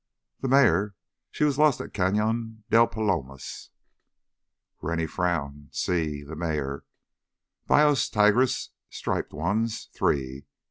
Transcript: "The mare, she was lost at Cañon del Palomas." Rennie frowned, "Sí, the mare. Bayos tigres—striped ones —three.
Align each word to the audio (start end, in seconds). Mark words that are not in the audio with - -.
"The 0.39 0.47
mare, 0.47 0.95
she 1.29 1.43
was 1.43 1.59
lost 1.59 1.79
at 1.79 1.93
Cañon 1.93 2.63
del 2.71 2.87
Palomas." 2.87 3.69
Rennie 4.81 5.05
frowned, 5.05 5.67
"Sí, 5.73 6.25
the 6.27 6.35
mare. 6.35 6.85
Bayos 7.67 8.09
tigres—striped 8.09 9.31
ones 9.31 9.89
—three. 9.93 10.47